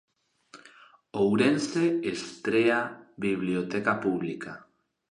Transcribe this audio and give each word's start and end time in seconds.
Ourense 1.25 1.83
estrea 2.15 2.79
biblioteca 3.29 3.97
pública. 4.09 4.61